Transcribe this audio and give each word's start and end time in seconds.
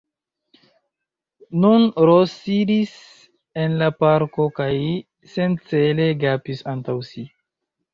Nun 1.65 1.85
Ros 2.11 2.33
sidis 2.47 2.97
en 3.67 3.79
la 3.85 3.93
parko 4.03 4.49
kaj 4.59 4.73
sencele 5.39 6.13
gapis 6.29 6.71
antaŭ 6.77 7.03
si. 7.15 7.33